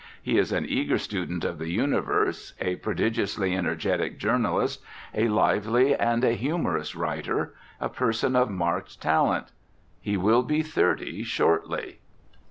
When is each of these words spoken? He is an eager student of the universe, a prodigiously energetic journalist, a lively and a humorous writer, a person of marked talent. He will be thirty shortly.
He 0.19 0.39
is 0.39 0.51
an 0.51 0.65
eager 0.67 0.97
student 0.97 1.45
of 1.45 1.59
the 1.59 1.69
universe, 1.69 2.53
a 2.59 2.77
prodigiously 2.77 3.55
energetic 3.55 4.17
journalist, 4.17 4.81
a 5.13 5.27
lively 5.27 5.93
and 5.93 6.23
a 6.23 6.31
humorous 6.33 6.95
writer, 6.95 7.53
a 7.79 7.87
person 7.87 8.35
of 8.35 8.49
marked 8.49 8.99
talent. 8.99 9.51
He 10.01 10.17
will 10.17 10.41
be 10.41 10.63
thirty 10.63 11.21
shortly. 11.21 11.99